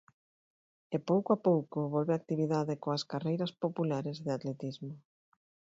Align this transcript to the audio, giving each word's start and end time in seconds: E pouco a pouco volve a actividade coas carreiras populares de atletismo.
E 0.95 0.97
pouco 1.09 1.29
a 1.33 1.41
pouco 1.47 1.79
volve 1.93 2.11
a 2.13 2.19
actividade 2.21 2.79
coas 2.83 3.03
carreiras 3.11 3.51
populares 3.63 4.17
de 4.25 4.31
atletismo. 4.37 4.93